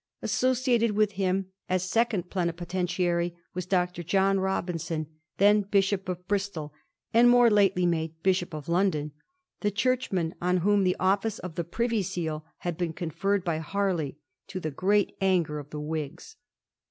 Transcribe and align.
Associated 0.23 0.93
with 0.93 1.11
him 1.11 1.51
as 1.69 1.83
Second 1.83 2.31
Plenipotentiary 2.31 3.35
was 3.53 3.67
Dr. 3.67 4.01
John 4.01 4.39
Robinson, 4.39 5.05
then 5.37 5.61
Bishop 5.61 6.09
of 6.09 6.27
Bristol, 6.27 6.73
and 7.13 7.29
more 7.29 7.51
lately 7.51 7.85
made 7.85 8.15
Bishop 8.23 8.55
of 8.55 8.67
London, 8.67 9.11
the 9.59 9.69
churchman 9.69 10.33
on 10.41 10.57
whom 10.65 10.83
the 10.83 10.95
office 10.99 11.37
of 11.37 11.53
the 11.53 11.63
Privy 11.63 12.01
Seal 12.01 12.43
had 12.57 12.79
been 12.79 12.93
conferred 12.93 13.43
by 13.43 13.59
Harley, 13.59 14.17
to 14.47 14.59
the 14.59 14.71
great 14.71 15.15
anger 15.21 15.59
of 15.59 15.69
the 15.69 15.79
Whigs. 15.79 16.35